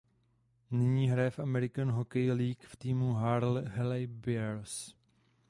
[0.71, 4.95] Nyní hraje v American Hockey League v týmu Hershey Bears.